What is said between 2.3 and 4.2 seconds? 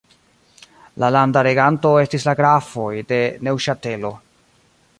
grafoj de Neŭŝatelo.